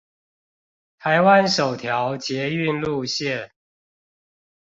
[0.97, 3.51] 台灣首條捷運路線